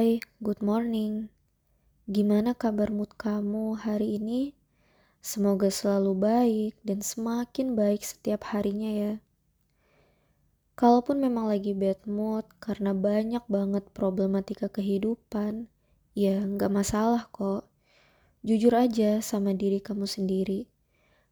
[0.00, 1.28] Hai, good morning.
[2.08, 4.56] Gimana kabar mood kamu hari ini?
[5.20, 9.12] Semoga selalu baik dan semakin baik setiap harinya ya.
[10.72, 15.68] Kalaupun memang lagi bad mood karena banyak banget problematika kehidupan,
[16.16, 17.68] ya nggak masalah kok.
[18.40, 20.64] Jujur aja sama diri kamu sendiri.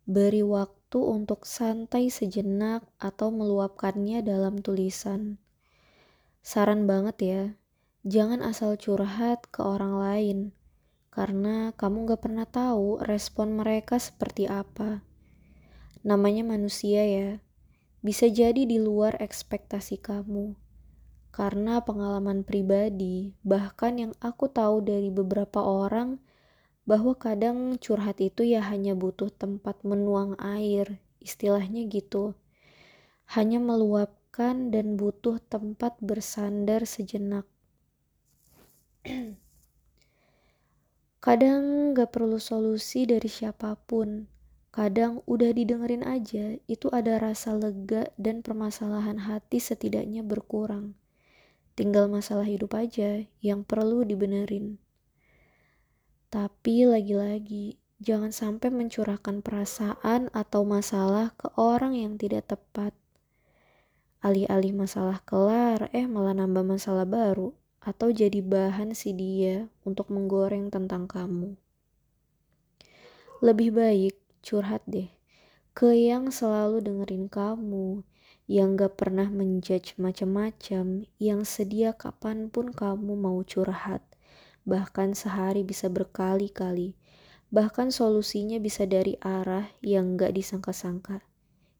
[0.04, 5.40] Beri waktu untuk santai sejenak atau meluapkannya dalam tulisan.
[6.44, 7.42] Saran banget ya,
[8.06, 10.38] jangan asal curhat ke orang lain,
[11.10, 15.02] karena kamu gak pernah tahu respon mereka seperti apa.
[16.06, 17.42] Namanya manusia ya,
[18.06, 20.54] bisa jadi di luar ekspektasi kamu.
[21.34, 26.22] Karena pengalaman pribadi, bahkan yang aku tahu dari beberapa orang,
[26.88, 32.32] bahwa kadang curhat itu ya hanya butuh tempat menuang air, istilahnya gitu.
[33.28, 37.44] Hanya meluapkan dan butuh tempat bersandar sejenak.
[41.24, 44.30] kadang gak perlu solusi dari siapa pun.
[44.68, 50.94] Kadang udah didengerin aja, itu ada rasa lega dan permasalahan hati setidaknya berkurang.
[51.74, 54.78] Tinggal masalah hidup aja yang perlu dibenerin.
[56.28, 62.94] Tapi lagi-lagi, jangan sampai mencurahkan perasaan atau masalah ke orang yang tidak tepat.
[64.22, 67.54] Alih-alih masalah kelar, eh malah nambah masalah baru.
[67.78, 71.54] Atau jadi bahan si dia untuk menggoreng tentang kamu.
[73.38, 75.08] Lebih baik curhat deh
[75.78, 78.02] ke yang selalu dengerin kamu,
[78.50, 84.02] yang gak pernah menjudge macam-macam, yang sedia kapan pun kamu mau curhat
[84.68, 86.92] bahkan sehari bisa berkali-kali,
[87.48, 91.24] bahkan solusinya bisa dari arah yang gak disangka-sangka.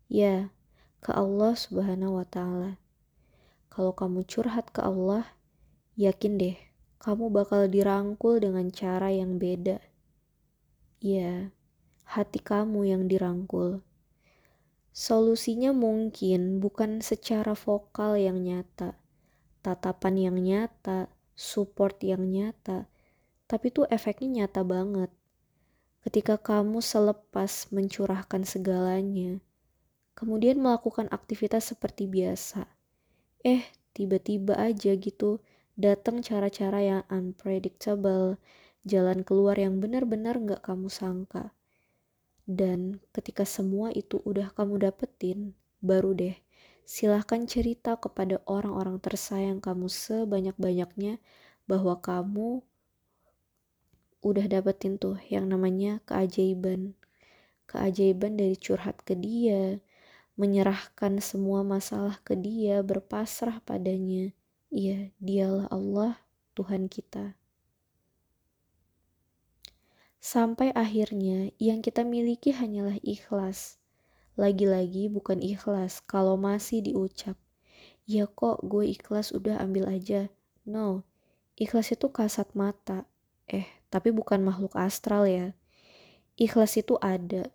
[0.08, 0.48] Ya,
[1.04, 2.80] ke Allah Subhanahu wa Ta'ala.
[3.69, 5.28] Kalau kamu curhat ke Allah,
[5.98, 6.56] yakin deh,
[7.02, 9.82] kamu bakal dirangkul dengan cara yang beda.
[11.02, 11.50] Ya,
[12.06, 13.82] hati kamu yang dirangkul.
[14.94, 18.94] Solusinya mungkin bukan secara vokal yang nyata,
[19.58, 22.87] tatapan yang nyata, support yang nyata,
[23.50, 25.10] tapi tuh efeknya nyata banget.
[26.06, 29.42] Ketika kamu selepas mencurahkan segalanya,
[30.14, 32.70] kemudian melakukan aktivitas seperti biasa,
[33.42, 33.66] eh
[33.98, 35.42] tiba-tiba aja gitu
[35.78, 38.34] datang cara-cara yang unpredictable,
[38.83, 41.55] jalan keluar yang benar-benar gak kamu sangka.
[42.43, 46.37] Dan ketika semua itu udah kamu dapetin, baru deh
[46.88, 51.21] silahkan cerita kepada orang-orang tersayang kamu sebanyak-banyaknya
[51.69, 52.65] bahwa kamu
[54.25, 56.97] udah dapetin tuh yang namanya keajaiban.
[57.69, 59.84] Keajaiban dari curhat ke dia,
[60.41, 64.33] menyerahkan semua masalah ke dia, berpasrah padanya.
[64.69, 66.21] Iya, dialah Allah,
[66.56, 67.37] Tuhan kita.
[70.21, 73.79] Sampai akhirnya yang kita miliki hanyalah ikhlas
[74.39, 77.34] lagi-lagi bukan ikhlas kalau masih diucap.
[78.06, 80.31] Ya kok gue ikhlas udah ambil aja.
[80.62, 81.03] No,
[81.59, 83.03] ikhlas itu kasat mata.
[83.50, 85.59] Eh, tapi bukan makhluk astral ya.
[86.39, 87.50] Ikhlas itu ada.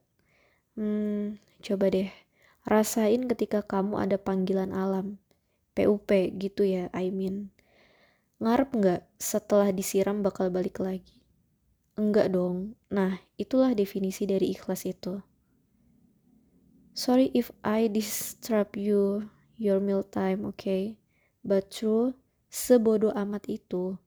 [0.75, 2.11] Hmm, coba deh.
[2.67, 5.22] Rasain ketika kamu ada panggilan alam.
[5.73, 7.53] PUP gitu ya, I mean.
[8.41, 11.21] Ngarep nggak setelah disiram bakal balik lagi?
[11.93, 12.73] Enggak dong.
[12.89, 15.21] Nah, itulah definisi dari ikhlas itu.
[16.93, 20.97] Sorry if I disturb you your meal time, okay?
[21.41, 22.17] But true,
[22.53, 23.97] sebodoh amat itu.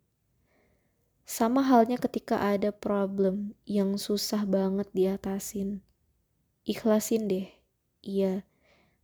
[1.27, 5.83] Sama halnya ketika ada problem yang susah banget diatasin.
[6.63, 7.51] Ikhlasin deh.
[8.07, 8.47] Iya,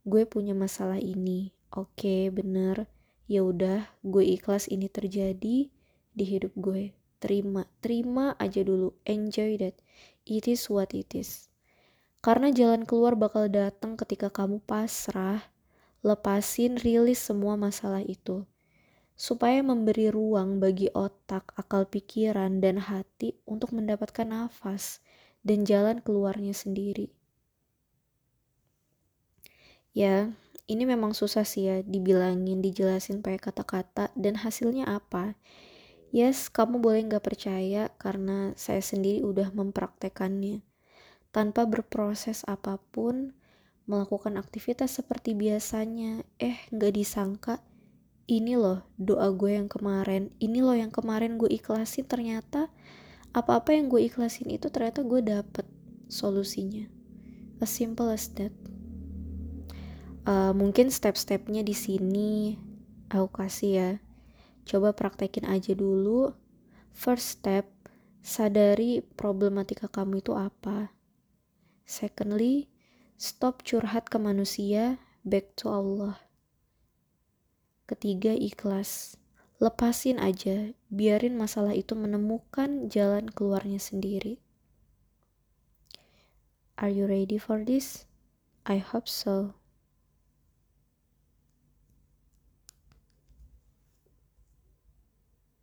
[0.06, 1.50] gue punya masalah ini.
[1.72, 2.84] Oke, okay, bener.
[3.24, 5.72] Ya udah, gue ikhlas ini terjadi
[6.12, 6.92] di hidup gue.
[7.16, 8.92] Terima, terima aja dulu.
[9.08, 9.80] Enjoy that.
[10.28, 11.48] It is what it is.
[12.20, 15.48] Karena jalan keluar bakal datang ketika kamu pasrah,
[16.04, 18.44] lepasin, rilis semua masalah itu.
[19.16, 25.00] Supaya memberi ruang bagi otak, akal pikiran, dan hati untuk mendapatkan nafas
[25.40, 27.08] dan jalan keluarnya sendiri.
[29.96, 30.36] Ya,
[30.70, 35.34] ini memang susah sih ya dibilangin, dijelasin pakai kata-kata dan hasilnya apa.
[36.12, 40.60] Yes, kamu boleh nggak percaya karena saya sendiri udah mempraktekannya
[41.32, 43.32] tanpa berproses apa pun,
[43.88, 47.64] melakukan aktivitas seperti biasanya, eh gak disangka
[48.30, 52.70] ini loh doa gue yang kemarin, ini loh yang kemarin gue ikhlasin ternyata
[53.32, 55.64] apa-apa yang gue ikhlasin itu ternyata gue dapet
[56.06, 56.86] solusinya.
[57.58, 58.52] As simple as that.
[60.22, 62.54] Uh, mungkin step-stepnya di sini
[63.10, 63.90] aku kasih ya.
[64.62, 66.30] Coba praktekin aja dulu.
[66.94, 67.66] First step,
[68.22, 70.94] sadari problematika kamu itu apa.
[71.82, 72.70] Secondly,
[73.18, 76.22] stop curhat ke manusia, back to Allah.
[77.90, 79.18] Ketiga, ikhlas.
[79.62, 84.42] Lepasin aja, biarin masalah itu menemukan jalan keluarnya sendiri.
[86.78, 88.06] Are you ready for this?
[88.66, 89.54] I hope so.